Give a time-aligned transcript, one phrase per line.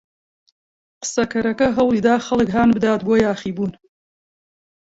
[1.01, 3.71] قسەکەرەکە هەوڵی دا خەڵک هان بدات بۆ یاخیبوون.